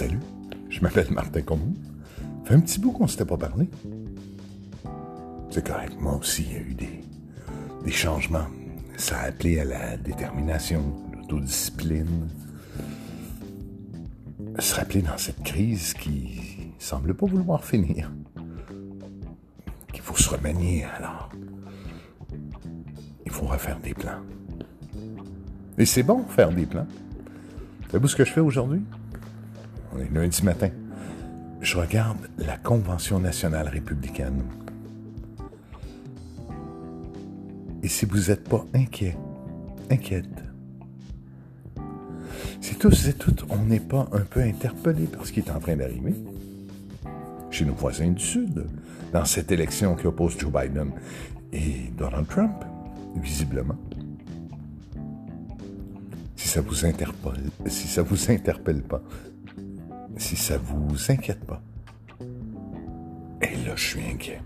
Salut, 0.00 0.20
je 0.70 0.80
m'appelle 0.80 1.10
Martin 1.10 1.42
Comou. 1.42 1.74
Fait 2.46 2.54
un 2.54 2.60
petit 2.60 2.80
bout 2.80 2.90
qu'on 2.90 3.06
s'était 3.06 3.26
pas 3.26 3.36
parlé. 3.36 3.68
C'est 5.50 5.66
correct, 5.66 5.94
moi 6.00 6.16
aussi, 6.16 6.42
il 6.44 6.52
y 6.54 6.56
a 6.56 6.60
eu 6.60 6.74
des, 7.84 7.92
changements. 7.92 8.46
Ça 8.96 9.18
a 9.18 9.24
appelé 9.24 9.60
à 9.60 9.64
la 9.64 9.98
détermination, 9.98 10.82
l'autodiscipline. 11.14 12.30
Se 14.58 14.74
rappeler 14.74 15.02
dans 15.02 15.18
cette 15.18 15.42
crise 15.42 15.92
qui 15.92 16.72
semble 16.78 17.12
pas 17.12 17.26
vouloir 17.26 17.62
finir. 17.62 18.10
Qu'il 19.92 20.00
faut 20.00 20.16
se 20.16 20.30
remanier, 20.30 20.84
alors. 20.96 21.28
Il 23.26 23.30
faut 23.30 23.44
refaire 23.44 23.78
des 23.80 23.92
plans. 23.92 24.22
Et 25.76 25.84
c'est 25.84 26.04
bon, 26.04 26.24
faire 26.24 26.52
des 26.52 26.64
plans. 26.64 26.86
Savez-vous 27.90 28.08
ce 28.08 28.16
que 28.16 28.24
je 28.24 28.32
fais 28.32 28.40
aujourd'hui? 28.40 28.80
On 29.92 29.98
est 29.98 30.12
lundi 30.12 30.44
matin. 30.44 30.70
Je 31.60 31.76
regarde 31.76 32.18
la 32.38 32.56
Convention 32.56 33.18
nationale 33.18 33.68
républicaine. 33.68 34.42
Et 37.82 37.88
si 37.88 38.06
vous 38.06 38.28
n'êtes 38.28 38.48
pas 38.48 38.64
inquiet, 38.74 39.16
inquiète, 39.90 40.44
si 42.60 42.74
tous 42.76 43.08
et 43.08 43.14
toutes 43.14 43.44
on 43.50 43.64
n'est 43.64 43.80
pas 43.80 44.06
un 44.12 44.20
peu 44.20 44.40
interpellés 44.40 45.06
par 45.06 45.26
ce 45.26 45.32
qui 45.32 45.40
est 45.40 45.50
en 45.50 45.58
train 45.58 45.76
d'arriver, 45.76 46.14
chez 47.50 47.64
nos 47.64 47.74
voisins 47.74 48.10
du 48.10 48.22
Sud, 48.22 48.66
dans 49.12 49.24
cette 49.24 49.50
élection 49.50 49.96
qui 49.96 50.06
oppose 50.06 50.38
Joe 50.38 50.52
Biden 50.52 50.92
et 51.52 51.90
Donald 51.96 52.28
Trump, 52.28 52.64
visiblement, 53.16 53.76
si 56.36 56.48
ça 56.48 56.60
vous 56.60 56.84
interpelle, 56.84 57.50
si 57.66 57.88
ça 57.88 58.02
vous 58.02 58.30
interpelle 58.30 58.82
pas, 58.82 59.02
si 60.30 60.36
ça 60.36 60.58
vous 60.58 61.10
inquiète 61.10 61.44
pas. 61.44 61.60
Et 63.42 63.56
là, 63.66 63.74
je 63.74 63.84
suis 63.84 64.00
inquiet. 64.00 64.40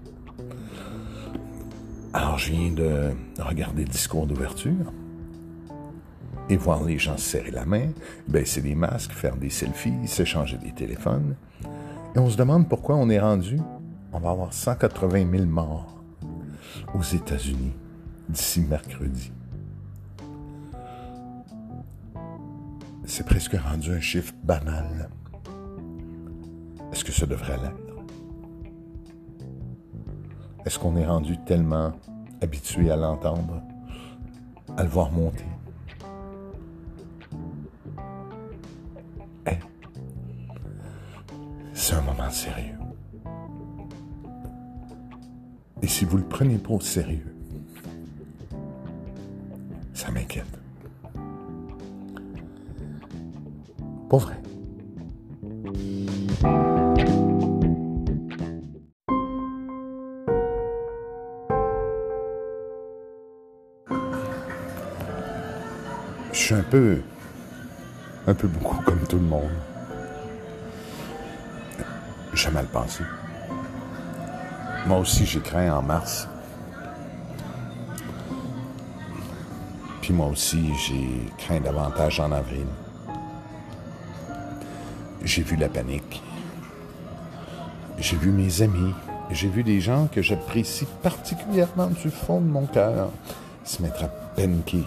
Alors, 2.14 2.38
je 2.38 2.52
viens 2.52 2.72
de 2.72 3.10
regarder 3.38 3.84
le 3.84 3.90
discours 3.90 4.26
d'ouverture 4.26 4.94
et 6.48 6.56
voir 6.56 6.84
les 6.84 6.98
gens 6.98 7.18
se 7.18 7.28
serrer 7.32 7.50
la 7.50 7.66
main, 7.66 7.88
baisser 8.28 8.62
les 8.62 8.74
masques, 8.74 9.12
faire 9.12 9.36
des 9.36 9.50
selfies, 9.50 10.06
s'échanger 10.06 10.56
des 10.56 10.72
téléphones. 10.72 11.34
Et 12.14 12.18
on 12.18 12.30
se 12.30 12.38
demande 12.38 12.66
pourquoi 12.66 12.96
on 12.96 13.10
est 13.10 13.20
rendu. 13.20 13.58
On 14.14 14.20
va 14.20 14.30
avoir 14.30 14.54
180 14.54 15.30
000 15.30 15.44
morts 15.44 16.02
aux 16.94 17.02
États-Unis 17.02 17.74
d'ici 18.30 18.62
mercredi. 18.62 19.32
C'est 23.04 23.26
presque 23.26 23.54
rendu 23.54 23.92
un 23.92 24.00
chiffre 24.00 24.32
banal. 24.42 25.10
Est-ce 26.94 27.04
que 27.04 27.10
ça 27.10 27.26
devrait 27.26 27.56
l'être? 27.56 27.92
Est-ce 30.64 30.78
qu'on 30.78 30.94
est 30.94 31.04
rendu 31.04 31.36
tellement 31.38 31.90
habitué 32.40 32.88
à 32.92 32.94
l'entendre, 32.94 33.60
à 34.76 34.84
le 34.84 34.88
voir 34.88 35.10
monter? 35.10 35.44
C'est 41.72 41.96
un 41.96 42.02
moment 42.02 42.30
sérieux. 42.30 42.78
Et 45.82 45.88
si 45.88 46.04
vous 46.04 46.18
le 46.18 46.24
prenez 46.24 46.58
pas 46.58 46.74
au 46.74 46.80
sérieux, 46.80 47.34
ça 49.92 50.12
m'inquiète. 50.12 50.46
Pas 54.08 54.16
vrai. 54.16 54.43
Un 68.26 68.34
peu 68.34 68.48
beaucoup 68.48 68.82
comme 68.82 68.98
tout 69.06 69.16
le 69.16 69.22
monde. 69.22 69.50
J'ai 72.32 72.50
mal 72.50 72.66
pensé. 72.66 73.04
Moi 74.86 74.98
aussi, 74.98 75.24
j'ai 75.24 75.38
craint 75.38 75.72
en 75.72 75.82
mars. 75.82 76.28
Puis 80.02 80.12
moi 80.12 80.26
aussi, 80.26 80.72
j'ai 80.86 81.30
craint 81.38 81.60
davantage 81.60 82.18
en 82.18 82.32
avril. 82.32 82.66
J'ai 85.22 85.42
vu 85.42 85.54
la 85.56 85.68
panique. 85.68 86.22
J'ai 87.98 88.16
vu 88.16 88.30
mes 88.30 88.62
amis. 88.62 88.92
J'ai 89.30 89.48
vu 89.48 89.62
des 89.62 89.80
gens 89.80 90.08
que 90.08 90.22
j'apprécie 90.22 90.86
particulièrement 91.02 91.86
du 91.86 92.10
fond 92.10 92.40
de 92.40 92.48
mon 92.48 92.66
cœur 92.66 93.10
se 93.64 93.80
mettre 93.80 94.04
à 94.04 94.08
paniquer. 94.08 94.84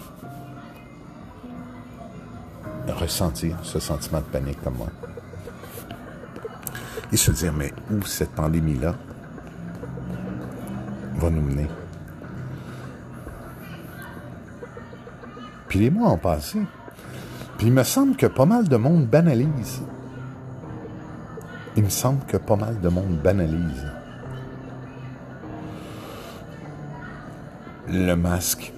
Ressentir 2.87 3.57
ce 3.63 3.79
sentiment 3.79 4.19
de 4.19 4.25
panique 4.25 4.61
comme 4.63 4.77
moi. 4.77 4.87
Et 7.11 7.17
se 7.17 7.31
dire, 7.31 7.53
mais 7.53 7.73
où 7.91 8.01
cette 8.03 8.31
pandémie-là 8.31 8.95
va 11.15 11.29
nous 11.29 11.41
mener? 11.41 11.67
Puis 15.67 15.79
les 15.79 15.89
mois 15.89 16.09
ont 16.09 16.17
passé. 16.17 16.59
Puis 17.57 17.67
il 17.67 17.73
me 17.73 17.83
semble 17.83 18.15
que 18.15 18.25
pas 18.25 18.45
mal 18.45 18.67
de 18.67 18.77
monde 18.77 19.05
banalise. 19.05 19.81
Il 21.75 21.83
me 21.83 21.89
semble 21.89 22.25
que 22.25 22.37
pas 22.37 22.55
mal 22.55 22.79
de 22.79 22.89
monde 22.89 23.19
banalise. 23.23 23.85
Le 27.87 28.15
masque. 28.15 28.73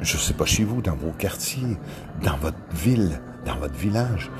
Je 0.00 0.16
sais 0.16 0.34
pas 0.34 0.44
chez 0.44 0.64
vous, 0.64 0.82
dans 0.82 0.94
vos 0.94 1.10
quartiers, 1.12 1.76
dans 2.22 2.36
votre 2.36 2.56
ville, 2.72 3.20
dans 3.44 3.56
votre 3.56 3.74
village, 3.74 4.30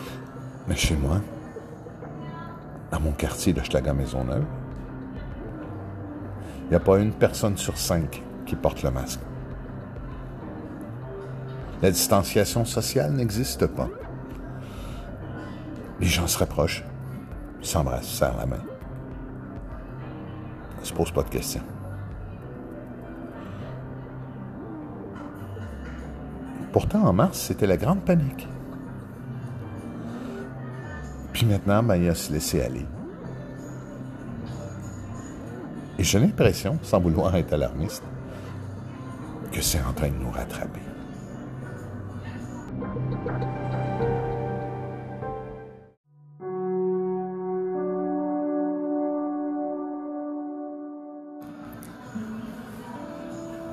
mais 0.69 0.77
chez 0.77 0.97
moi, 0.97 1.21
dans 2.91 3.01
mon 3.01 3.13
quartier 3.13 3.53
de 3.53 3.63
Schlager-Maisonneuve, 3.63 4.45
il 6.65 6.71
n'y 6.71 6.77
a 6.77 6.81
pas 6.81 6.99
une 6.99 7.13
personne 7.13 7.57
sur 7.57 7.79
cinq 7.79 8.23
qui 8.45 8.57
porte 8.57 8.83
le 8.83 8.91
masque. 8.91 9.21
La 11.83 11.91
distanciation 11.91 12.65
sociale 12.65 13.13
n'existe 13.13 13.67
pas. 13.67 13.89
Les 16.01 16.07
gens 16.07 16.27
se 16.27 16.39
rapprochent, 16.39 16.85
s'embrassent, 17.61 18.09
serrent 18.09 18.37
la 18.37 18.47
main. 18.47 18.63
Ne 20.81 20.85
se 20.85 20.93
pose 20.93 21.11
pas 21.11 21.23
de 21.23 21.29
questions. 21.29 21.63
Pourtant, 26.77 27.07
en 27.07 27.15
mars, 27.15 27.39
c'était 27.39 27.67
la 27.67 27.79
grande 27.79 28.03
panique. 28.03 28.47
Puis 31.33 31.47
maintenant, 31.47 31.83
ben, 31.83 31.97
il 31.97 32.07
a 32.07 32.15
se 32.15 32.31
laisser 32.31 32.61
aller. 32.61 32.85
Et 35.99 36.05
j'ai 36.05 36.19
l'impression, 36.19 36.79
sans 36.83 37.01
vouloir 37.01 37.35
être 37.35 37.55
alarmiste, 37.55 38.03
que 39.53 39.63
c'est 39.63 39.81
en 39.81 39.95
train 39.95 40.11
de 40.11 40.17
nous 40.17 40.31
rattraper. 40.31 40.83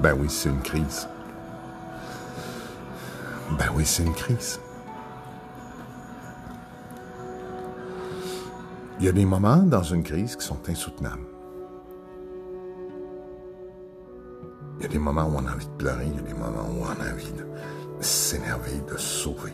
Ben 0.02 0.16
oui, 0.18 0.28
c'est 0.30 0.48
une 0.48 0.62
crise. 0.62 1.06
Ben 3.58 3.68
oui, 3.76 3.86
c'est 3.86 4.04
une 4.04 4.14
crise. 4.14 4.60
Il 9.00 9.06
y 9.06 9.10
a 9.10 9.12
des 9.12 9.26
moments 9.26 9.58
dans 9.58 9.84
une 9.84 10.04
crise 10.04 10.36
qui 10.36 10.46
sont 10.46 10.58
insoutenables. 10.70 11.28
Il 14.78 14.84
y 14.84 14.86
a 14.86 14.88
des 14.88 14.98
moments 14.98 15.26
où 15.26 15.36
on 15.36 15.46
a 15.46 15.54
envie 15.54 15.68
de 15.68 15.72
pleurer, 15.72 16.08
il 16.08 16.16
y 16.16 16.20
a 16.20 16.22
des 16.22 16.34
moments 16.34 16.68
où 16.70 16.84
on 16.84 17.02
a 17.02 17.14
envie 17.14 17.32
de 17.34 17.46
s'énerver, 18.00 18.82
de 18.88 18.98
sauver, 18.98 19.54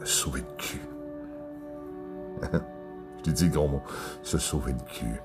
de 0.00 0.04
sauver 0.04 0.40
le 0.40 0.56
cul. 0.56 0.82
Je 3.18 3.22
te 3.22 3.30
dis 3.30 3.48
gros 3.48 3.68
mot, 3.68 3.82
se 4.22 4.38
sauver 4.38 4.72
le 4.72 4.92
cul. 4.92 5.20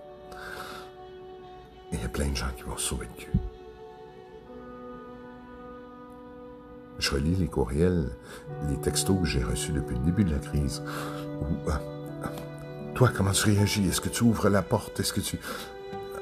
Et 1.91 1.95
il 1.95 2.01
y 2.01 2.05
a 2.05 2.09
plein 2.09 2.29
de 2.29 2.35
gens 2.35 2.51
qui 2.55 2.63
vont 2.63 2.77
sauver 2.77 3.07
le 3.07 3.23
cul. 3.23 3.31
Je 6.99 7.11
relis 7.11 7.35
les 7.35 7.47
courriels, 7.47 8.09
les 8.69 8.77
textos 8.77 9.19
que 9.19 9.25
j'ai 9.25 9.43
reçus 9.43 9.71
depuis 9.71 9.95
le 9.95 10.03
début 10.03 10.23
de 10.23 10.31
la 10.31 10.39
crise. 10.39 10.81
Euh, 11.67 11.71
toi, 12.93 13.09
comment 13.15 13.31
tu 13.31 13.49
réagis? 13.49 13.87
Est-ce 13.87 14.01
que 14.01 14.09
tu 14.09 14.23
ouvres 14.23 14.49
la 14.49 14.61
porte? 14.61 14.99
Est-ce 14.99 15.13
que 15.13 15.19
tu... 15.21 15.37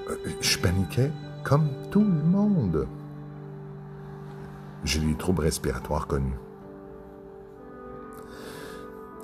Euh, 0.10 0.16
je 0.42 0.58
paniquais 0.58 1.12
comme 1.44 1.70
tout 1.92 2.04
le 2.04 2.24
monde. 2.24 2.88
J'ai 4.84 5.00
des 5.00 5.16
troubles 5.16 5.44
respiratoires 5.44 6.08
connus. 6.08 6.38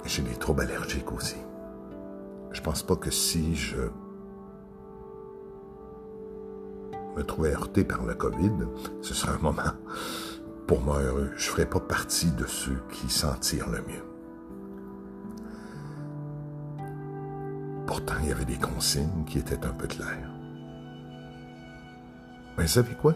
J'ai 0.05 0.21
des 0.21 0.35
troubles 0.35 0.61
allergiques 0.61 1.11
aussi. 1.11 1.35
je 2.51 2.61
pense 2.61 2.83
pas 2.83 2.95
que 2.95 3.11
si 3.11 3.55
je 3.55 3.77
me 7.15 7.23
trouvais 7.23 7.53
heurté 7.53 7.83
par 7.83 8.05
la 8.05 8.13
COVID, 8.13 8.51
ce 9.01 9.13
serait 9.13 9.33
un 9.33 9.39
moment 9.39 9.73
pour 10.69 10.81
moi 10.81 10.99
heureux. 10.99 11.31
Je 11.35 11.49
ferais 11.49 11.65
pas 11.65 11.79
partie 11.79 12.29
de 12.29 12.45
ceux 12.45 12.79
qui 12.91 13.09
s'en 13.09 13.33
tirent 13.33 13.69
le 13.69 13.81
mieux. 13.81 14.05
Pourtant, 17.87 18.13
il 18.21 18.29
y 18.29 18.31
avait 18.31 18.45
des 18.45 18.59
consignes 18.59 19.25
qui 19.25 19.39
étaient 19.39 19.65
un 19.65 19.73
peu 19.73 19.87
claires. 19.87 20.29
Mais 22.55 22.65
vous 22.65 22.69
savez 22.69 22.93
quoi? 22.93 23.15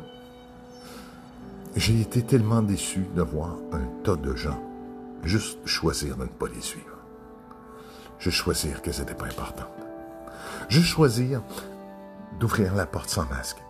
J'ai 1.76 2.02
été 2.02 2.24
tellement 2.24 2.64
déçu 2.64 3.06
de 3.16 3.22
voir 3.22 3.56
un 3.72 3.86
tas 4.04 4.16
de 4.16 4.36
gens 4.36 4.60
juste 5.24 5.60
choisir 5.68 6.18
de 6.18 6.24
ne 6.24 6.30
pas 6.30 6.48
les 6.48 6.62
suivre. 6.62 6.98
Juste 8.18 8.38
choisir 8.38 8.82
qu'elles 8.82 8.98
n'étaient 8.98 9.14
pas 9.14 9.28
importantes. 9.28 9.68
Juste 10.70 10.88
choisir 10.88 11.44
d'ouvrir 12.40 12.74
la 12.74 12.88
porte 12.88 13.10
sans 13.10 13.30
masque. 13.30 13.62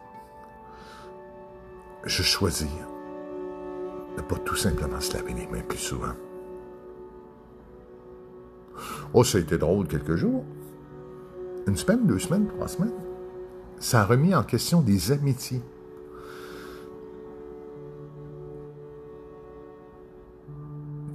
Juste 2.05 2.29
choisir 2.29 2.69
de 4.15 4.21
ne 4.21 4.27
pas 4.27 4.37
tout 4.37 4.55
simplement 4.55 4.99
se 4.99 5.13
laver 5.13 5.33
les 5.33 5.47
mains 5.47 5.63
plus 5.67 5.77
souvent. 5.77 6.13
Oh, 9.13 9.23
ça 9.23 9.37
a 9.37 9.41
été 9.41 9.57
drôle 9.57 9.87
quelques 9.87 10.15
jours. 10.15 10.43
Une 11.67 11.77
semaine, 11.77 12.05
deux 12.05 12.19
semaines, 12.19 12.47
trois 12.47 12.67
semaines. 12.67 12.93
Ça 13.79 14.01
a 14.01 14.05
remis 14.05 14.33
en 14.33 14.43
question 14.43 14.81
des 14.81 15.11
amitiés. 15.11 15.61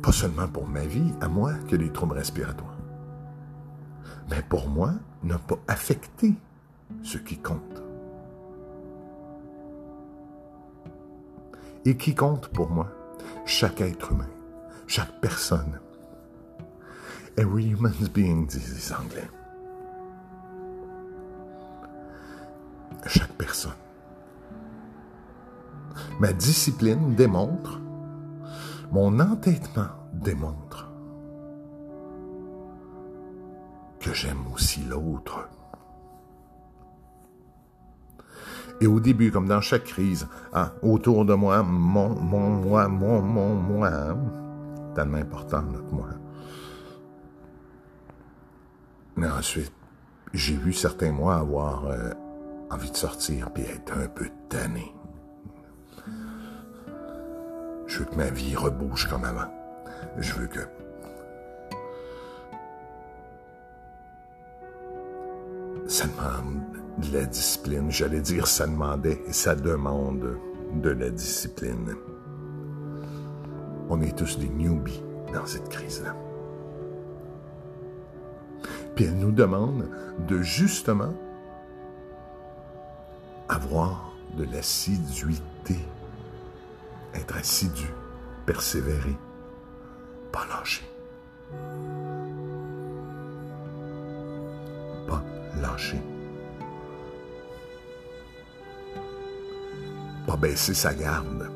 Pas 0.02 0.12
seulement 0.12 0.48
pour 0.48 0.66
ma 0.66 0.86
vie, 0.86 1.12
à 1.20 1.28
moi, 1.28 1.52
que 1.68 1.76
des 1.76 1.92
troubles 1.92 2.14
respiratoires. 2.14 2.76
Mais 4.30 4.42
pour 4.48 4.68
moi, 4.68 4.92
n'a 5.22 5.38
pas 5.38 5.58
affecté 5.66 6.34
ce 7.02 7.18
qui 7.18 7.38
compte. 7.38 7.87
Et 11.88 11.96
qui 11.96 12.14
compte 12.14 12.48
pour 12.48 12.68
moi? 12.68 12.88
Chaque 13.46 13.80
être 13.80 14.12
humain, 14.12 14.28
chaque 14.86 15.22
personne. 15.22 15.80
Every 17.38 17.70
human 17.70 17.94
being, 18.12 18.46
disent 18.46 18.74
les 18.74 18.92
Anglais. 18.92 19.30
Chaque 23.06 23.32
personne. 23.38 23.72
Ma 26.20 26.34
discipline 26.34 27.14
démontre, 27.14 27.80
mon 28.92 29.18
entêtement 29.18 29.88
démontre 30.12 30.90
que 33.98 34.12
j'aime 34.12 34.46
aussi 34.52 34.84
l'autre. 34.84 35.48
Et 38.80 38.86
au 38.86 39.00
début, 39.00 39.30
comme 39.32 39.48
dans 39.48 39.60
chaque 39.60 39.84
crise, 39.84 40.28
hein, 40.52 40.70
autour 40.82 41.24
de 41.24 41.34
moi, 41.34 41.62
mon, 41.62 42.10
mon, 42.10 42.50
moi, 42.50 42.88
mon, 42.88 43.20
mon, 43.20 43.54
moi, 43.54 43.90
tellement 44.94 45.18
important 45.18 45.62
notre 45.62 45.92
moi. 45.92 46.08
Mais 49.16 49.28
ensuite, 49.28 49.72
j'ai 50.32 50.56
vu 50.56 50.72
certains 50.72 51.10
mois 51.10 51.36
avoir 51.36 51.86
euh, 51.86 52.12
envie 52.70 52.90
de 52.90 52.96
sortir 52.96 53.50
puis 53.50 53.64
être 53.64 53.92
un 53.92 54.06
peu 54.06 54.28
tanné. 54.48 54.94
Je 57.86 57.98
veux 57.98 58.04
que 58.04 58.14
ma 58.14 58.30
vie 58.30 58.54
rebouche 58.54 59.08
comme 59.08 59.24
avant. 59.24 59.50
Je 60.18 60.34
veux 60.34 60.46
que 60.46 60.60
ça 65.88 66.06
demande 66.06 66.77
de 66.98 67.18
la 67.18 67.24
discipline. 67.24 67.90
J'allais 67.90 68.20
dire 68.20 68.46
ça 68.46 68.66
demandait 68.66 69.22
et 69.26 69.32
ça 69.32 69.54
demande 69.54 70.38
de 70.74 70.90
la 70.90 71.10
discipline. 71.10 71.94
On 73.88 74.00
est 74.00 74.16
tous 74.16 74.38
des 74.38 74.48
newbies 74.48 75.02
dans 75.32 75.46
cette 75.46 75.68
crise-là. 75.68 76.14
Puis 78.94 79.04
elle 79.04 79.16
nous 79.16 79.32
demande 79.32 79.88
de 80.26 80.42
justement 80.42 81.14
avoir 83.48 84.12
de 84.36 84.44
l'assiduité, 84.52 85.78
être 87.14 87.36
assidu, 87.36 87.86
persévérer, 88.44 89.16
pas 90.32 90.46
lâcher. 90.50 90.84
Pas 95.06 95.22
lâcher. 95.62 96.02
Pas 100.28 100.36
baisser 100.36 100.74
sa 100.74 100.92
garde. 100.92 101.50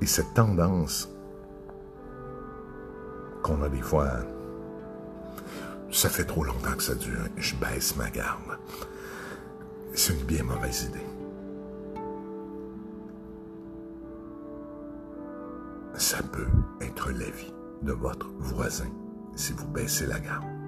Et 0.00 0.06
cette 0.06 0.32
tendance 0.34 1.10
qu'on 3.42 3.60
a 3.62 3.68
des 3.68 3.82
fois 3.82 4.20
ça 5.90 6.08
fait 6.08 6.24
trop 6.24 6.44
longtemps 6.44 6.74
que 6.76 6.82
ça 6.82 6.94
dure. 6.94 7.24
Je 7.36 7.56
baisse 7.56 7.96
ma 7.96 8.08
garde. 8.08 8.58
C'est 9.94 10.14
une 10.14 10.24
bien 10.24 10.44
mauvaise 10.44 10.84
idée. 10.84 11.06
Ça 15.94 16.22
peut 16.22 16.46
être 16.80 17.10
la 17.10 17.30
vie 17.30 17.52
de 17.82 17.92
votre 17.92 18.28
voisin 18.38 18.90
si 19.36 19.52
vous 19.52 19.66
baissez 19.66 20.06
la 20.06 20.18
garde. 20.20 20.61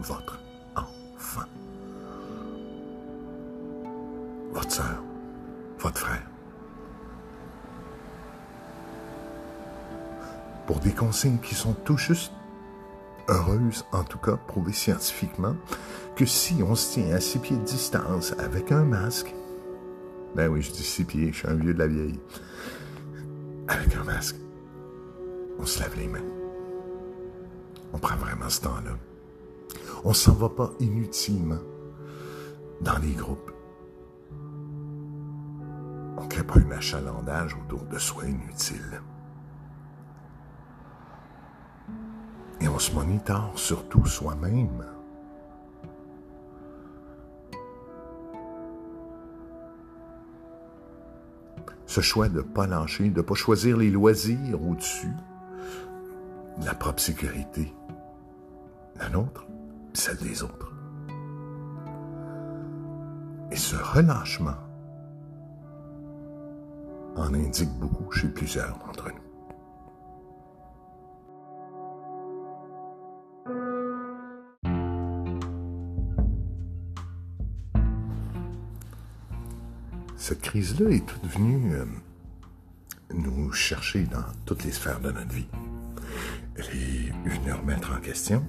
Votre 0.00 0.38
enfant. 0.74 1.46
Votre 4.52 4.70
soeur. 4.70 5.02
Votre 5.78 5.98
frère. 5.98 6.22
pour 10.66 10.80
des 10.80 10.90
consignes 10.90 11.38
qui 11.38 11.54
sont 11.54 11.72
tout 11.72 11.96
juste 11.96 12.32
heureuses, 13.28 13.84
en 13.92 14.04
tout 14.04 14.18
cas 14.18 14.36
prouvées 14.36 14.72
scientifiquement, 14.72 15.56
que 16.16 16.26
si 16.26 16.56
on 16.62 16.74
se 16.74 16.94
tient 16.94 17.14
à 17.14 17.20
six 17.20 17.38
pieds 17.38 17.56
de 17.56 17.64
distance 17.64 18.34
avec 18.38 18.72
un 18.72 18.84
masque, 18.84 19.34
ben 20.34 20.48
oui, 20.48 20.62
je 20.62 20.72
dis 20.72 20.82
six 20.82 21.04
pieds, 21.04 21.32
je 21.32 21.38
suis 21.38 21.48
un 21.48 21.54
vieux 21.54 21.72
de 21.72 21.78
la 21.78 21.86
vieille, 21.86 22.20
avec 23.68 23.96
un 23.96 24.04
masque, 24.04 24.36
on 25.58 25.66
se 25.66 25.80
lave 25.80 25.96
les 25.96 26.08
mains. 26.08 26.18
On 27.92 27.98
prend 27.98 28.16
vraiment 28.16 28.48
ce 28.48 28.60
temps-là. 28.62 28.92
On 30.08 30.12
s'en 30.12 30.34
va 30.34 30.48
pas 30.48 30.70
inutilement 30.78 31.58
dans 32.80 32.96
les 32.98 33.10
groupes. 33.10 33.50
On 36.16 36.22
ne 36.22 36.28
crée 36.28 36.44
pas 36.44 36.60
un 36.60 36.70
achalandage 36.70 37.56
autour 37.56 37.82
de 37.86 37.98
soi 37.98 38.26
inutile. 38.26 39.02
Et 42.60 42.68
on 42.68 42.78
se 42.78 42.92
monitore 42.92 43.58
surtout 43.58 44.06
soi-même. 44.06 44.86
Ce 51.86 52.00
choix 52.00 52.28
de 52.28 52.36
ne 52.36 52.42
pas 52.42 52.68
lâcher, 52.68 53.10
de 53.10 53.16
ne 53.16 53.22
pas 53.22 53.34
choisir 53.34 53.76
les 53.76 53.90
loisirs 53.90 54.62
au-dessus 54.62 55.16
de 56.60 56.64
la 56.64 56.74
propre 56.74 57.00
sécurité, 57.00 57.74
la 59.00 59.08
nôtre, 59.08 59.46
celle 59.96 60.18
des 60.18 60.42
autres. 60.42 60.72
Et 63.50 63.56
ce 63.56 63.76
relâchement 63.76 64.56
en 67.16 67.32
indique 67.32 67.72
beaucoup 67.80 68.12
chez 68.12 68.28
plusieurs 68.28 68.78
d'entre 68.78 69.08
nous. 69.08 69.26
cette 80.26 80.42
crise-là 80.42 80.90
est 80.90 81.06
toute 81.06 81.24
venue 81.24 81.72
euh, 81.72 81.84
nous 83.14 83.52
chercher 83.52 84.02
dans 84.06 84.24
toutes 84.44 84.64
les 84.64 84.72
sphères 84.72 84.98
de 84.98 85.12
notre 85.12 85.32
vie. 85.32 85.46
Elle 86.56 86.64
est 86.64 87.28
venue 87.28 87.52
remettre 87.52 87.92
en 87.96 88.00
question 88.00 88.44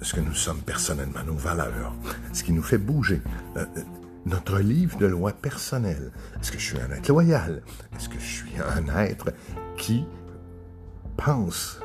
ce 0.00 0.14
que 0.14 0.20
nous 0.20 0.34
sommes 0.34 0.60
personnellement, 0.60 1.24
nos 1.26 1.34
valeurs, 1.34 1.94
ce 2.32 2.42
qui 2.42 2.52
nous 2.52 2.62
fait 2.62 2.78
bouger, 2.78 3.20
euh, 3.56 3.64
euh, 3.76 3.82
notre 4.26 4.58
livre 4.58 4.98
de 4.98 5.06
loi 5.06 5.32
personnelle. 5.32 6.12
Est-ce 6.40 6.52
que 6.52 6.58
je 6.58 6.64
suis 6.64 6.80
un 6.80 6.90
être 6.90 7.08
loyal? 7.08 7.62
Est-ce 7.96 8.08
que 8.08 8.18
je 8.18 8.26
suis 8.26 8.52
un 8.58 8.96
être 8.98 9.32
qui 9.76 10.04
pense 11.16 11.80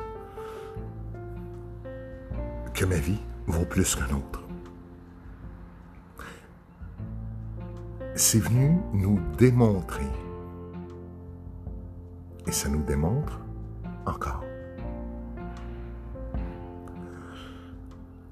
que 2.72 2.84
ma 2.84 2.96
vie 2.96 3.20
vaut 3.46 3.64
plus 3.64 3.94
qu'un 3.94 4.14
autre? 4.14 4.44
c'est 8.16 8.38
venu 8.38 8.78
nous 8.92 9.18
démontrer 9.38 10.06
Et 12.46 12.52
ça 12.52 12.68
nous 12.68 12.82
démontre 12.82 13.40
encore. 14.06 14.44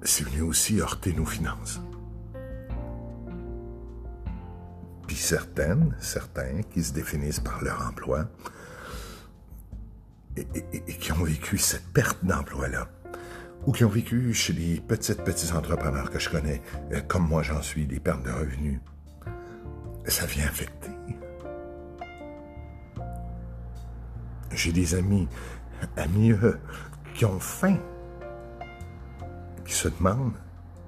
C'est 0.05 0.25
venu 0.25 0.43
aussi 0.43 0.81
heurter 0.81 1.13
nos 1.13 1.25
finances. 1.25 1.81
Puis 5.07 5.17
certaines, 5.17 5.95
certains 6.01 6.63
qui 6.63 6.83
se 6.83 6.93
définissent 6.93 7.41
par 7.41 7.63
leur 7.63 7.87
emploi 7.87 8.29
et, 10.37 10.45
qui 10.99 11.13
ont 11.13 11.23
vécu 11.23 11.59
cette 11.59 11.87
perte 11.93 12.25
d'emploi-là, 12.25 12.89
ou 13.67 13.73
qui 13.73 13.85
ont 13.85 13.89
vécu 13.89 14.33
chez 14.33 14.53
les 14.53 14.81
petites, 14.81 15.23
petits 15.23 15.53
entrepreneurs 15.53 16.11
que 16.11 16.19
je 16.19 16.31
connais, 16.31 16.63
euh, 16.93 17.01
comme 17.03 17.29
moi 17.29 17.43
j'en 17.43 17.63
suis, 17.63 17.87
des 17.87 18.01
pertes 18.01 18.25
de 18.25 18.31
revenus, 18.31 18.81
ça 20.07 20.27
vient 20.27 20.47
affecter. 20.47 20.91
J'ai 24.51 24.73
des 24.73 24.95
amis, 24.95 25.29
amis 25.97 26.33
eux, 26.33 26.59
qui 27.15 27.25
ont 27.25 27.41
faim, 27.41 27.79
qui 29.73 29.79
se 29.79 29.88
demandent 29.88 30.37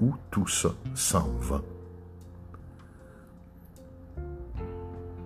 où 0.03 0.15
tout 0.31 0.47
ça 0.47 0.69
s'en 0.95 1.27
va. 1.41 1.63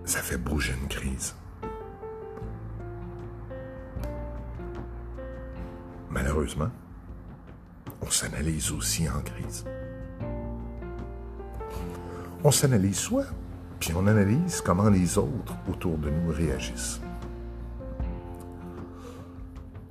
Ça 0.05 0.21
fait 0.21 0.37
bouger 0.37 0.73
une 0.81 0.87
crise. 0.87 1.35
Malheureusement, 6.09 6.69
on 8.01 8.09
s'analyse 8.09 8.71
aussi 8.71 9.09
en 9.09 9.19
crise. 9.21 9.65
On 12.45 12.51
s'analyse 12.51 12.97
soi, 12.97 13.25
puis 13.81 13.91
on 13.93 14.07
analyse 14.07 14.61
comment 14.61 14.89
les 14.89 15.17
autres 15.17 15.53
autour 15.69 15.97
de 15.97 16.09
nous 16.09 16.31
réagissent. 16.31 17.01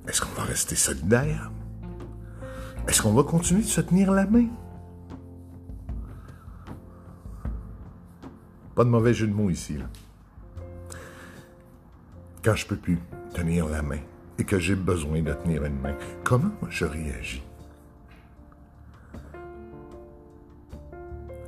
Est-ce 0.07 0.21
qu'on 0.21 0.41
va 0.41 0.43
rester 0.43 0.75
solidaire? 0.75 1.51
Est-ce 2.89 3.03
qu'on 3.03 3.13
va 3.13 3.21
continuer 3.21 3.61
de 3.61 3.67
se 3.67 3.81
tenir 3.81 4.11
la 4.11 4.25
main? 4.25 4.47
Pas 8.73 8.83
de 8.83 8.89
mauvais 8.89 9.13
jeu 9.13 9.27
de 9.27 9.33
mots 9.33 9.51
ici. 9.51 9.77
Quand 12.43 12.55
je 12.55 12.65
peux 12.65 12.77
plus 12.77 12.97
tenir 13.31 13.67
la 13.67 13.83
main 13.83 13.99
et 14.39 14.43
que 14.43 14.57
j'ai 14.57 14.73
besoin 14.73 15.21
de 15.21 15.31
tenir 15.33 15.65
une 15.65 15.79
main, 15.79 15.95
comment 16.23 16.49
je 16.67 16.85
réagis? 16.85 17.43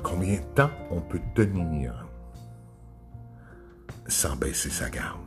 Combien 0.03 0.36
de 0.36 0.45
temps 0.53 0.69
on 0.91 1.01
peut 1.01 1.21
tenir 1.33 2.07
sans 4.07 4.36
baisser 4.36 4.69
sa 4.69 4.91
garde? 4.91 5.19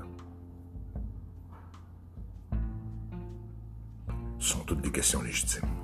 Ce 4.38 4.52
sont 4.52 4.60
toutes 4.60 4.80
des 4.80 4.92
questions 4.92 5.20
légitimes. 5.20 5.83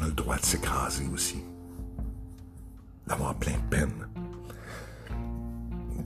On 0.00 0.04
a 0.04 0.06
le 0.06 0.12
droit 0.12 0.36
de 0.36 0.44
s'écraser 0.44 1.04
aussi, 1.12 1.42
d'avoir 3.06 3.34
plein 3.34 3.52
de 3.52 3.76
peine. 3.76 4.08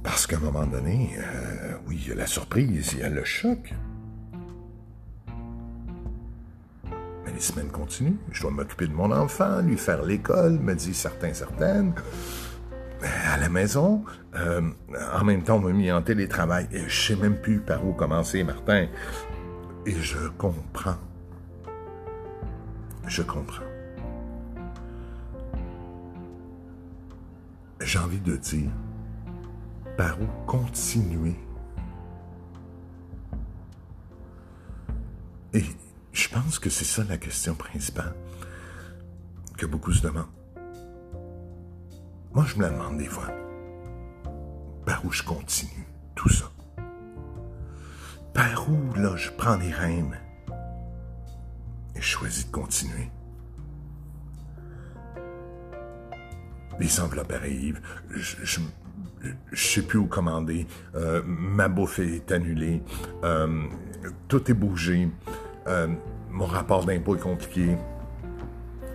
Parce 0.03 0.27
qu'à 0.27 0.37
un 0.37 0.41
moment 0.41 0.67
donné, 0.67 1.17
euh, 1.19 1.75
oui, 1.87 2.01
il 2.03 2.09
y 2.09 2.13
a 2.13 2.17
la 2.17 2.27
surprise, 2.27 2.93
il 2.93 3.01
y 3.01 3.03
a 3.03 3.09
le 3.09 3.25
choc. 3.25 3.73
Mais 7.25 7.33
les 7.33 7.41
semaines 7.41 7.71
continuent. 7.71 8.19
Je 8.33 8.43
dois 8.43 8.51
m'occuper 8.51 8.87
de 8.87 8.93
mon 8.93 9.11
enfant, 9.13 9.61
lui 9.61 9.79
faire 9.79 10.03
l'école, 10.03 10.59
me 10.59 10.75
dit 10.75 10.95
certains, 10.95 11.33
certaines. 11.33 11.95
À 13.03 13.39
la 13.39 13.49
maison, 13.49 14.05
euh, 14.35 14.63
en 15.15 15.25
même 15.25 15.43
temps, 15.43 15.57
on 15.57 15.61
m'a 15.61 15.73
mis 15.73 15.91
en 15.91 16.03
télétravail. 16.03 16.69
Et 16.73 16.89
je 16.89 17.09
sais 17.09 17.17
même 17.17 17.37
plus 17.37 17.61
par 17.61 17.87
où 17.87 17.93
commencer, 17.93 18.45
Martin. 18.45 18.89
Et 19.87 19.93
je 19.93 20.29
comprends 20.37 20.97
je 23.09 23.23
comprends. 23.23 23.74
J'ai 27.85 27.99
envie 27.99 28.19
de 28.19 28.35
dire, 28.37 28.71
par 29.99 30.19
où 30.21 30.27
continuer? 30.47 31.37
Et 35.53 35.63
je 36.13 36.29
pense 36.31 36.59
que 36.59 36.71
c'est 36.71 36.87
ça 36.87 37.05
la 37.05 37.19
question 37.19 37.55
principale 37.55 38.15
que 39.59 39.67
beaucoup 39.67 39.93
se 39.93 40.03
demandent. 40.03 40.25
Moi, 42.33 42.47
je 42.47 42.57
me 42.57 42.63
la 42.63 42.71
demande 42.71 42.97
des 42.97 43.07
fois. 43.07 43.29
Par 44.87 45.05
où 45.05 45.13
je 45.13 45.23
continue 45.23 45.87
tout 46.15 46.31
ça? 46.31 46.51
Par 48.33 48.69
où, 48.69 48.95
là, 48.95 49.15
je 49.15 49.31
prends 49.31 49.57
les 49.57 49.71
rênes 49.71 50.19
et 51.95 52.01
choisis 52.01 52.47
de 52.47 52.51
continuer? 52.51 53.11
Les 56.79 57.01
enveloppes 57.01 57.33
arrivent, 57.33 57.81
je, 58.11 58.61
ne 58.61 59.57
sais 59.57 59.83
plus 59.83 59.99
où 59.99 60.07
commander, 60.07 60.67
euh, 60.95 61.23
ma 61.25 61.69
bouffe 61.69 61.99
est 61.99 62.31
annulée, 62.33 62.83
euh, 63.23 63.63
tout 64.29 64.51
est 64.51 64.55
bougé, 64.55 65.09
euh, 65.67 65.89
mon 66.31 66.47
rapport 66.47 66.85
d'impôt 66.85 67.17
est 67.17 67.21
compliqué. 67.21 67.77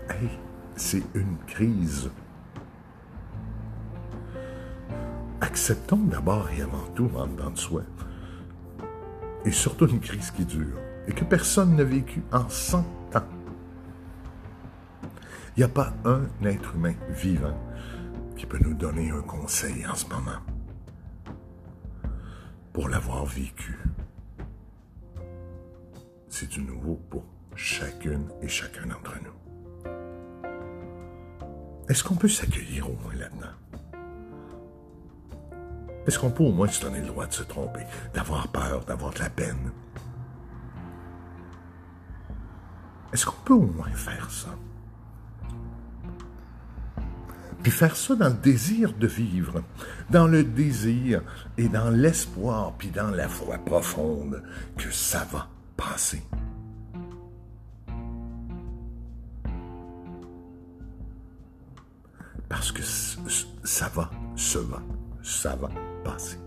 Hey, 0.10 0.30
c'est 0.76 1.04
une 1.14 1.38
crise. 1.48 2.10
Acceptons 5.42 6.04
d'abord 6.04 6.50
et 6.58 6.62
avant 6.62 6.86
tout 6.96 7.10
en 7.16 7.28
dedans 7.28 7.52
de 7.52 7.58
soi. 7.58 7.82
Et 9.46 9.52
surtout 9.52 9.88
une 9.88 10.02
crise 10.02 10.32
qui 10.32 10.44
dure 10.44 10.78
et 11.08 11.14
que 11.14 11.24
personne 11.24 11.76
n'a 11.76 11.84
vécu 11.84 12.22
en 12.32 12.48
100 12.48 12.80
ans. 12.80 12.86
Il 12.86 12.99
n'y 15.60 15.66
a 15.66 15.68
pas 15.68 15.92
un 16.06 16.26
être 16.46 16.74
humain 16.76 16.94
vivant 17.10 17.60
qui 18.38 18.46
peut 18.46 18.60
nous 18.62 18.74
donner 18.74 19.12
un 19.12 19.22
conseil 19.22 19.86
en 19.86 19.94
ce 19.94 20.06
moment 20.08 20.40
pour 22.72 22.88
l'avoir 22.88 23.26
vécu. 23.26 23.78
C'est 26.30 26.48
du 26.48 26.62
nouveau 26.62 26.96
pour 27.10 27.26
chacune 27.56 28.30
et 28.42 28.48
chacun 28.48 28.86
d'entre 28.86 29.16
nous. 29.22 29.92
Est-ce 31.90 32.06
qu'on 32.06 32.16
peut 32.16 32.30
s'accueillir 32.30 32.90
au 32.90 32.94
moins 32.94 33.16
là-dedans? 33.16 34.00
Est-ce 36.08 36.20
qu'on 36.20 36.32
peut 36.32 36.46
au 36.46 36.54
moins 36.54 36.70
se 36.70 36.82
donner 36.82 37.02
le 37.02 37.08
droit 37.08 37.28
de 37.28 37.34
se 37.34 37.44
tromper, 37.44 37.84
d'avoir 38.14 38.48
peur, 38.48 38.86
d'avoir 38.86 39.14
de 39.14 39.20
la 39.20 39.30
peine? 39.30 39.74
Est-ce 43.12 43.26
qu'on 43.26 43.44
peut 43.44 43.54
au 43.56 43.68
moins 43.68 43.92
faire 43.92 44.32
ça? 44.32 44.56
Puis 47.64 47.72
faire 47.72 47.96
ça 47.96 48.16
dans 48.16 48.30
le 48.30 48.36
désir 48.36 48.94
de 48.94 49.08
vivre, 49.08 49.64
dans 50.10 50.28
le 50.28 50.44
désir 50.44 51.22
et 51.58 51.68
dans 51.68 51.90
l'espoir, 51.90 52.74
puis 52.78 52.90
dans 52.90 53.10
la 53.10 53.28
foi 53.28 53.58
profonde 53.58 54.42
que 54.78 54.90
ça 54.92 55.28
va 55.32 55.48
passer. 55.76 56.22
Parce 62.48 62.72
que 62.72 62.82
ça 63.64 63.90
va, 63.90 64.10
ça 64.36 64.60
va, 64.62 64.82
ça 65.22 65.56
va 65.56 65.70
passer. 66.04 66.38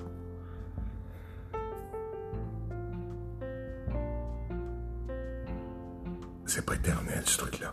C'est 6.46 6.66
pas 6.66 6.74
éternel, 6.74 7.22
ce 7.24 7.38
truc-là. 7.38 7.72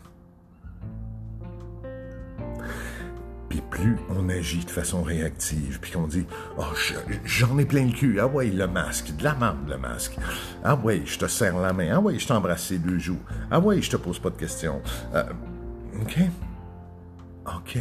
Plus 3.70 3.98
on 4.10 4.30
agit 4.30 4.66
de 4.66 4.72
façon 4.72 5.04
réactive, 5.04 5.80
puis 5.82 5.92
qu'on 5.92 6.08
dit 6.08 6.26
Oh, 6.58 6.64
j'en 7.24 7.58
ai 7.58 7.66
plein 7.66 7.86
le 7.86 7.92
cul. 7.92 8.20
Ah 8.20 8.28
ouais, 8.28 8.48
le 8.48 8.68
masque. 8.68 9.16
De 9.16 9.24
la 9.24 9.36
merde, 9.36 9.68
le 9.68 9.78
masque. 9.78 10.18
Ah 10.64 10.76
ouais, 10.76 11.04
je 11.06 11.18
te 11.18 11.28
serre 11.28 11.58
la 11.60 11.74
main. 11.74 11.90
Ah 11.94 12.00
ouais, 12.00 12.18
je 12.18 12.28
t'embrasse 12.28 12.72
les 12.72 12.80
deux 12.80 12.98
joues. 12.98 13.20
Ah 13.52 13.60
ouais, 13.60 13.82
je 13.82 13.90
te 13.90 13.98
pose 13.98 14.20
pas 14.20 14.30
de 14.30 14.38
questions. 14.38 14.82
Euh, 15.14 15.24
OK. 16.02 16.18
OK. 17.46 17.80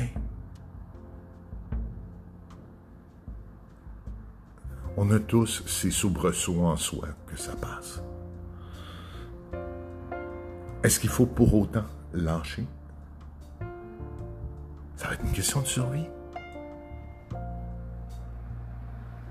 On 4.96 5.10
a 5.10 5.20
tous 5.20 5.62
ces 5.66 5.90
soubresauts 5.90 6.64
en 6.64 6.76
soi 6.76 7.08
que 7.26 7.36
ça 7.36 7.52
passe. 7.52 8.02
Est-ce 10.82 10.98
qu'il 11.00 11.10
faut 11.10 11.26
pour 11.26 11.54
autant 11.54 11.84
lâcher? 12.12 12.66
va 15.08 15.14
être 15.14 15.24
une 15.24 15.32
question 15.32 15.62
de 15.62 15.66
survie. 15.66 16.06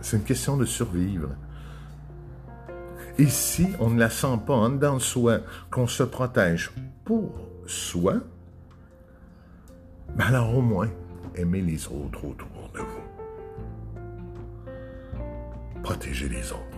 C'est 0.01 0.17
une 0.17 0.24
question 0.24 0.57
de 0.57 0.65
survivre. 0.65 1.29
Et 3.17 3.27
si 3.27 3.67
on 3.79 3.89
ne 3.89 4.00
la 4.00 4.10
sent 4.10 4.39
pas 4.46 4.53
hein, 4.53 4.65
en 4.65 4.69
dedans 4.69 4.96
de 4.96 5.01
soi, 5.01 5.39
qu'on 5.72 5.88
se 5.88 6.03
protège 6.03 6.72
pour 7.03 7.34
soi, 7.65 8.15
alors 10.19 10.55
au 10.55 10.62
moins, 10.62 10.89
aimez 11.36 11.62
les 11.62 11.88
autres 11.88 12.25
autour 12.25 12.69
de 12.74 12.79
vous. 12.79 13.07
Protégez 15.84 16.29
les 16.29 16.51
autres. 16.51 16.76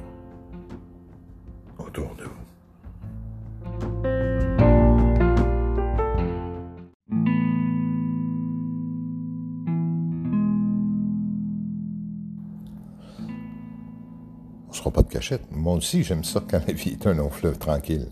Moi 15.51 15.73
aussi, 15.73 16.03
j'aime 16.03 16.23
ça 16.23 16.43
quand 16.47 16.65
la 16.65 16.73
vie 16.73 16.91
est 16.91 17.07
un 17.07 17.13
long 17.13 17.29
fleuve 17.29 17.57
tranquille. 17.57 18.07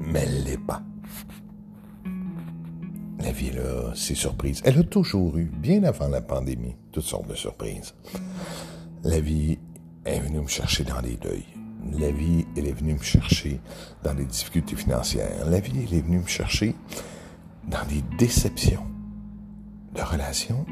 Mais 0.00 0.20
elle 0.20 0.44
l'est 0.44 0.64
pas. 0.64 0.82
La 3.18 3.32
vie, 3.32 3.50
là, 3.50 3.92
c'est 3.94 4.14
surprise. 4.14 4.60
Elle 4.64 4.78
a 4.78 4.84
toujours 4.84 5.36
eu, 5.36 5.44
bien 5.44 5.82
avant 5.84 6.08
la 6.08 6.20
pandémie, 6.20 6.76
toutes 6.92 7.04
sortes 7.04 7.28
de 7.28 7.34
surprises. 7.34 7.94
La 9.02 9.20
vie 9.20 9.58
est 10.04 10.20
venue 10.20 10.40
me 10.40 10.46
chercher 10.46 10.84
dans 10.84 11.00
les 11.00 11.16
deuils. 11.16 11.46
La 11.98 12.10
vie, 12.10 12.46
elle 12.56 12.66
est 12.66 12.72
venue 12.72 12.94
me 12.94 13.02
chercher 13.02 13.60
dans 14.02 14.14
les 14.14 14.24
difficultés 14.24 14.76
financières. 14.76 15.48
La 15.48 15.60
vie, 15.60 15.86
elle 15.86 15.98
est 15.98 16.02
venue 16.02 16.18
me 16.18 16.26
chercher 16.26 16.74
dans 17.68 17.84
des 17.86 18.02
déceptions 18.18 18.86
de 19.94 20.02
relations, 20.02 20.64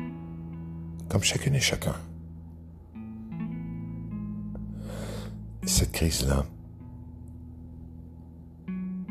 comme 1.08 1.22
chacune 1.22 1.54
et 1.54 1.60
chacun. 1.60 1.94
Cette 5.66 5.92
crise-là, 5.92 6.44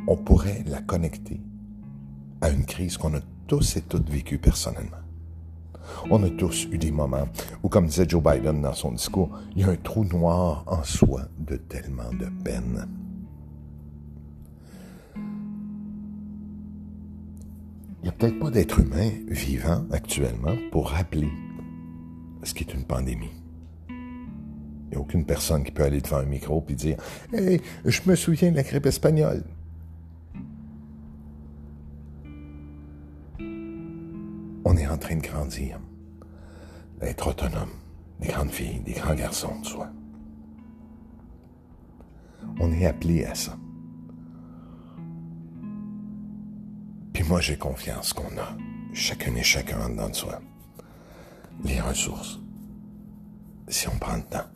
on 0.07 0.15
pourrait 0.15 0.63
la 0.67 0.81
connecter 0.81 1.41
à 2.41 2.50
une 2.50 2.65
crise 2.65 2.98
qu'on 2.98 3.15
a 3.15 3.22
tous 3.48 3.77
et 3.77 3.81
toutes 3.81 4.10
vécue 4.10 4.38
personnellement. 4.38 4.98
On 6.12 6.22
a 6.22 6.29
tous 6.29 6.67
eu 6.72 6.77
des 6.77 6.91
moments 6.91 7.27
où, 7.63 7.69
comme 7.69 7.88
disait 7.88 8.07
Joe 8.07 8.22
Biden 8.22 8.62
dans 8.62 8.74
son 8.74 8.91
discours, 8.91 9.36
il 9.55 9.62
y 9.62 9.63
a 9.63 9.69
un 9.69 9.75
trou 9.75 10.05
noir 10.05 10.63
en 10.67 10.83
soi 10.83 11.24
de 11.39 11.55
tellement 11.55 12.13
de 12.13 12.27
peine. 12.43 12.88
Il 15.15 15.22
n'y 18.03 18.10
a 18.10 18.12
peut-être 18.12 18.39
pas 18.39 18.51
d'être 18.51 18.79
humain 18.79 19.10
vivant 19.27 19.86
actuellement 19.91 20.55
pour 20.72 20.89
rappeler 20.89 21.31
ce 22.43 22.53
qu'est 22.53 22.74
une 22.74 22.86
pandémie. 22.86 23.43
N'y 24.94 25.00
a 25.00 25.02
aucune 25.02 25.26
personne 25.26 25.64
qui 25.64 25.72
peut 25.72 25.84
aller 25.84 26.02
devant 26.02 26.18
un 26.18 26.26
micro 26.26 26.64
et 26.70 26.74
dire 26.76 26.98
Hey, 27.34 27.60
je 27.84 28.02
me 28.06 28.16
souviens 28.16 28.52
de 28.52 28.58
la 28.58 28.64
grippe 28.64 28.86
espagnole. 28.86 29.44
on 34.74 34.78
est 34.78 34.88
en 34.88 34.98
train 34.98 35.16
de 35.16 35.22
grandir, 35.22 35.80
d'être 37.00 37.28
autonome, 37.28 37.70
des 38.20 38.30
grandes 38.30 38.50
filles, 38.50 38.80
des 38.80 38.94
grands 38.94 39.14
garçons 39.14 39.60
de 39.60 39.66
soi. 39.66 39.90
On 42.60 42.72
est 42.72 42.86
appelé 42.86 43.26
à 43.26 43.36
ça. 43.36 43.56
Puis 47.14 47.24
moi, 47.26 47.40
j'ai 47.40 47.58
confiance 47.58 48.14
qu'on 48.14 48.36
a, 48.38 48.58
chacun 48.94 49.36
et 49.36 49.44
chacun 49.44 49.80
en 49.82 49.90
dedans 49.90 50.10
de 50.10 50.16
soi, 50.16 50.42
les 51.64 51.80
ressources. 51.80 52.40
Si 53.68 53.88
on 53.88 53.98
prend 53.98 54.16
le 54.16 54.24
temps 54.24 54.50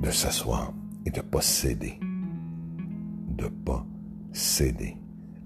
de 0.00 0.10
s'asseoir 0.10 0.72
et 1.04 1.10
de 1.10 1.18
ne 1.18 1.22
pas 1.22 1.40
céder, 1.42 1.98
de 2.00 3.44
ne 3.44 3.48
pas 3.48 3.84
céder 4.32 4.96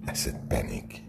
à 0.06 0.14
cette 0.14 0.48
panique 0.48 1.04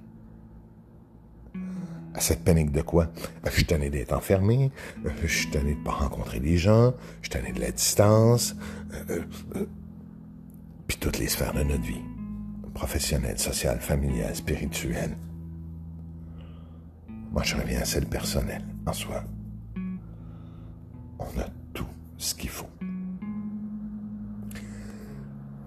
à 2.14 2.20
cette 2.20 2.44
panique 2.44 2.72
de 2.72 2.82
quoi? 2.82 3.06
Euh, 3.46 3.50
je 3.50 3.52
suis 3.52 3.66
tanné 3.66 3.90
d'être 3.90 4.14
enfermé, 4.14 4.72
euh, 5.06 5.10
je 5.24 5.28
suis 5.28 5.50
tanné 5.50 5.76
de 5.76 5.84
pas 5.84 5.92
rencontrer 5.92 6.40
des 6.40 6.58
gens, 6.58 6.94
je 7.22 7.30
suis 7.30 7.40
tanné 7.40 7.52
de 7.54 7.60
la 7.60 7.72
distance, 7.72 8.56
euh, 9.10 9.24
puis 10.88 10.98
toutes 10.98 11.20
les 11.20 11.28
sphères 11.28 11.54
de 11.54 11.64
notre 11.64 11.84
vie, 11.84 12.02
professionnelle, 12.74 13.40
sociale, 13.40 13.80
familiale, 13.80 14.36
spirituelle. 14.36 15.16
Moi, 17.32 17.44
je 17.44 17.56
reviens 17.56 17.80
à 17.80 17.86
celle 17.86 18.08
personnelle, 18.08 18.66
en 18.86 18.94
soi. 18.94 19.24
On 21.18 21.40
a 21.40 21.48
tout 21.74 21.88
ce 22.18 22.36
qu'il 22.36 22.50
faut. 22.50 22.71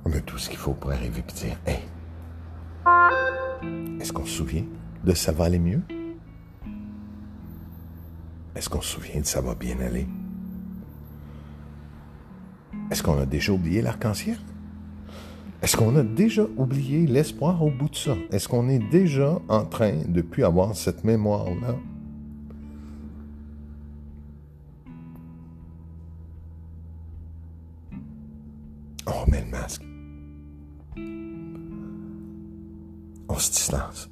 On 0.06 0.12
a 0.12 0.20
tout 0.20 0.38
ce 0.38 0.50
qu'il 0.50 0.58
faut 0.58 0.74
pour 0.74 0.92
arriver 0.92 1.22
et 1.26 1.32
dire, 1.32 1.56
hey, 1.66 1.78
est-ce 4.00 4.12
qu'on 4.12 4.26
se 4.26 4.36
souvient 4.36 4.64
de 5.02 5.14
ça 5.14 5.32
va 5.32 5.44
aller 5.44 5.58
mieux? 5.58 5.80
Est-ce 8.54 8.68
qu'on 8.68 8.82
se 8.82 8.90
souvient 8.90 9.20
de 9.20 9.26
ça 9.26 9.40
va 9.40 9.54
bien 9.54 9.80
aller? 9.80 10.06
Est-ce 12.90 13.02
qu'on 13.02 13.18
a 13.18 13.26
déjà 13.26 13.52
oublié 13.52 13.80
l'arc-en-ciel? 13.80 14.36
Est-ce 15.62 15.76
qu'on 15.76 15.96
a 15.96 16.02
déjà 16.02 16.42
oublié 16.58 17.06
l'espoir 17.06 17.62
au 17.62 17.70
bout 17.70 17.88
de 17.88 17.96
ça? 17.96 18.14
Est-ce 18.30 18.46
qu'on 18.46 18.68
est 18.68 18.78
déjà 18.90 19.40
en 19.48 19.64
train 19.64 20.02
de 20.06 20.20
plus 20.20 20.44
avoir 20.44 20.76
cette 20.76 21.04
mémoire-là? 21.04 21.76
On 33.34 33.38
se 33.38 33.50
distance. 33.50 34.08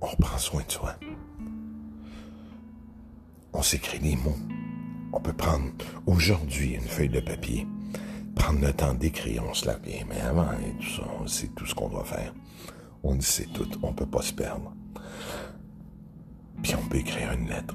On 0.00 0.16
prend 0.16 0.38
soin 0.38 0.62
de 0.66 0.72
soi 0.72 0.96
on 3.52 3.62
s'écrit 3.62 3.98
des 3.98 4.16
mots. 4.16 4.38
On 5.12 5.20
peut 5.20 5.32
prendre 5.32 5.66
aujourd'hui 6.06 6.74
une 6.74 6.80
feuille 6.80 7.08
de 7.08 7.20
papier, 7.20 7.66
prendre 8.34 8.60
le 8.60 8.72
temps 8.72 8.94
d'écrire, 8.94 9.44
on 9.48 9.54
se 9.54 9.66
l'a 9.66 9.76
bien, 9.76 10.04
mais 10.08 10.20
avant, 10.20 10.48
tout 10.80 10.88
ça, 10.96 11.02
c'est 11.26 11.54
tout 11.54 11.66
ce 11.66 11.74
qu'on 11.74 11.88
doit 11.88 12.04
faire. 12.04 12.32
On 13.02 13.14
le 13.14 13.20
sait 13.20 13.48
tout, 13.52 13.68
on 13.82 13.92
peut 13.92 14.06
pas 14.06 14.22
se 14.22 14.32
perdre. 14.32 14.72
Puis 16.62 16.74
on 16.74 16.88
peut 16.88 16.98
écrire 16.98 17.32
une 17.32 17.48
lettre. 17.48 17.74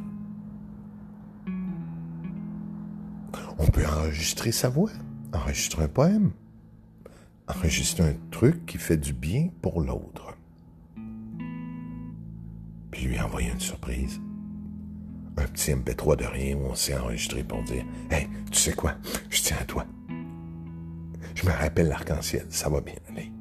On 3.57 3.67
peut 3.67 3.85
enregistrer 3.85 4.51
sa 4.51 4.69
voix, 4.69 4.91
enregistrer 5.33 5.83
un 5.83 5.87
poème, 5.87 6.31
enregistrer 7.47 8.09
un 8.09 8.15
truc 8.31 8.65
qui 8.65 8.77
fait 8.77 8.97
du 8.97 9.13
bien 9.13 9.49
pour 9.61 9.81
l'autre. 9.81 10.35
Puis 12.91 13.05
lui 13.05 13.19
envoyer 13.19 13.51
une 13.51 13.59
surprise 13.59 14.19
un 15.37 15.47
petit 15.47 15.71
MP3 15.71 16.17
de 16.17 16.25
rien 16.25 16.55
où 16.55 16.65
on 16.65 16.75
s'est 16.75 16.95
enregistré 16.95 17.43
pour 17.43 17.61
dire 17.63 17.83
Hey, 18.09 18.27
tu 18.51 18.57
sais 18.57 18.73
quoi, 18.73 18.95
je 19.29 19.41
tiens 19.41 19.57
à 19.59 19.65
toi. 19.65 19.85
Je 21.35 21.45
me 21.45 21.51
rappelle 21.51 21.87
l'arc-en-ciel, 21.87 22.45
ça 22.49 22.69
va 22.69 22.81
bien 22.81 22.95
aller. 23.09 23.31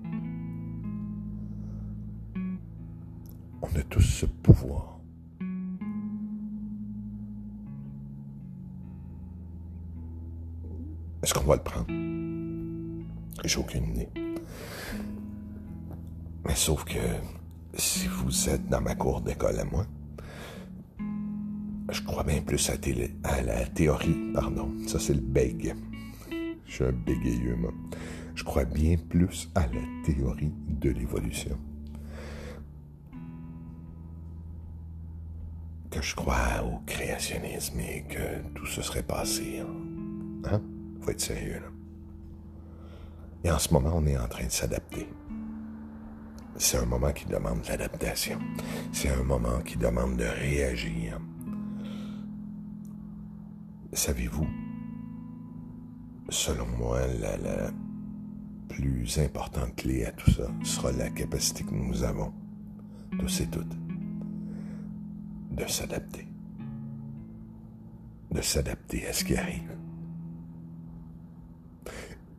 On 3.62 3.78
a 3.78 3.82
tous 3.88 4.00
ce 4.00 4.26
pouvoir. 4.26 4.98
Est-ce 11.22 11.32
qu'on 11.32 11.44
va 11.44 11.56
le 11.56 11.62
prendre? 11.62 12.13
J'ai 13.42 13.58
aucune 13.58 13.86
idée. 13.86 14.08
Mais 16.46 16.54
sauf 16.54 16.84
que 16.84 16.98
si 17.74 18.06
vous 18.06 18.48
êtes 18.48 18.68
dans 18.68 18.80
ma 18.80 18.94
cour 18.94 19.20
d'école 19.20 19.58
à 19.58 19.64
moi, 19.64 19.86
je 21.90 22.00
crois 22.02 22.24
bien 22.24 22.40
plus 22.40 22.70
à, 22.70 23.42
la 23.42 23.66
théorie, 23.66 24.16
pardon. 24.32 24.72
Ça, 24.86 24.98
c'est 24.98 25.14
le 25.14 25.20
beg. 25.20 25.74
Je 26.66 26.72
suis 26.72 26.84
un 26.84 26.92
bégayeux, 26.92 27.56
moi. 27.56 27.72
Je 28.34 28.42
crois 28.42 28.64
bien 28.64 28.96
plus 28.96 29.50
à 29.54 29.66
la 29.66 29.82
théorie 30.04 30.52
de 30.68 30.90
l'évolution. 30.90 31.58
Que 35.90 36.02
je 36.02 36.14
crois 36.14 36.64
au 36.64 36.80
créationnisme 36.86 37.78
et 37.80 38.04
que 38.08 38.42
tout 38.54 38.66
se 38.66 38.82
serait 38.82 39.02
passé. 39.02 39.60
Hein? 39.60 40.50
hein? 40.50 40.62
Faut 41.00 41.10
être 41.10 41.20
sérieux, 41.20 41.60
là. 41.60 41.73
Et 43.44 43.50
en 43.50 43.58
ce 43.58 43.72
moment, 43.74 43.92
on 43.94 44.06
est 44.06 44.16
en 44.16 44.26
train 44.26 44.46
de 44.46 44.50
s'adapter. 44.50 45.06
C'est 46.56 46.78
un 46.78 46.86
moment 46.86 47.12
qui 47.12 47.26
demande 47.26 47.60
l'adaptation. 47.68 48.38
C'est 48.92 49.10
un 49.10 49.22
moment 49.22 49.60
qui 49.60 49.76
demande 49.76 50.16
de 50.16 50.24
réagir. 50.24 51.20
Savez-vous, 53.92 54.48
selon 56.30 56.66
moi, 56.78 57.00
la, 57.06 57.70
plus 58.68 59.18
importante 59.18 59.76
clé 59.76 60.04
à 60.04 60.10
tout 60.10 60.30
ça 60.32 60.48
sera 60.64 60.90
la 60.90 61.10
capacité 61.10 61.62
que 61.62 61.74
nous 61.74 62.02
avons, 62.02 62.32
tous 63.18 63.42
et 63.42 63.46
toutes, 63.46 63.76
de 65.52 65.66
s'adapter. 65.68 66.26
De 68.32 68.40
s'adapter 68.40 69.06
à 69.06 69.12
ce 69.12 69.22
qui 69.24 69.36
arrive. 69.36 69.83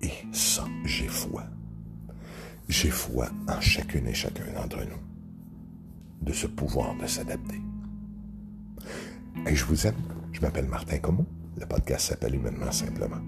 Et 0.02 0.12
ça, 0.32 0.66
j'ai 0.86 1.08
foi. 1.08 1.44
J'ai 2.68 2.90
foi 2.90 3.30
en 3.48 3.62
chacune 3.62 4.08
et 4.08 4.14
chacun 4.14 4.46
d'entre 4.54 4.80
nous 4.80 5.06
de 6.22 6.34
ce 6.34 6.48
pouvoir 6.48 6.96
de 6.96 7.06
s'adapter. 7.06 7.62
Et 9.48 9.56
je 9.56 9.66
vous 9.66 9.88
aime. 9.88 9.96
Je 10.32 10.42
m'appelle 10.42 10.68
Martin 10.68 10.98
Como. 10.98 11.26
Le 11.58 11.66
podcast 11.66 12.08
s'appelle 12.08 12.36
Humainement 12.36 12.72
Simplement. 12.72 13.22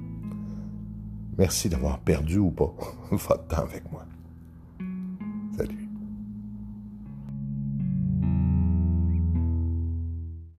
Merci 1.37 1.69
d'avoir 1.69 1.99
perdu 1.99 2.39
ou 2.39 2.51
pas 2.51 2.73
votre 3.11 3.47
temps 3.47 3.63
avec 3.63 3.89
moi. 3.91 4.05
Salut. 5.55 5.86